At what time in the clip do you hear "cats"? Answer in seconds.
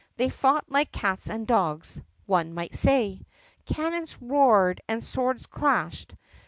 0.91-1.29